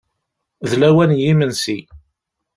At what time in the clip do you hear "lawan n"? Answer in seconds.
0.81-1.19